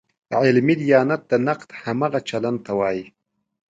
علمي 0.47 0.75
دیانت 0.81 1.21
د 1.31 1.33
نقد 1.47 1.69
همغه 1.83 2.19
چلن 2.29 2.55
ته 2.65 2.71
وایي. 2.79 3.05